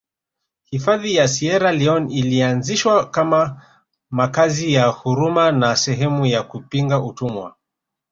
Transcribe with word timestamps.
Hifadhi 0.63 1.15
ya 1.15 1.27
Sierra 1.27 1.71
Leone 1.71 2.13
ilianzishwa 2.15 3.09
kama 3.09 3.61
makazi 4.09 4.73
ya 4.73 4.87
huruma 4.87 5.51
na 5.51 5.75
sehemu 5.75 6.25
ya 6.25 6.43
kupinga 6.43 6.99
utumwa 7.03 7.55